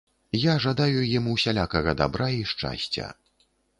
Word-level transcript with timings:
Я 0.43 0.53
жадаю 0.63 1.03
ім 1.17 1.27
усялякага 1.33 1.93
дабра 1.99 2.31
і 2.39 2.41
шчасця. 2.53 3.07